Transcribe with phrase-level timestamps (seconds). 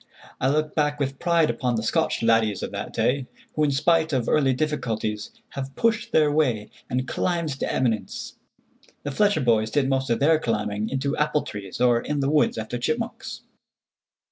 [0.39, 4.11] I look back with pride upon the Scotch laddies of that day, who in spite
[4.13, 8.33] of early difficulties have pushed their way and climbed to eminence.
[9.03, 12.57] The Fletcher boys did most of their climbing into apple trees, or in the woods
[12.57, 13.43] after chipmunks.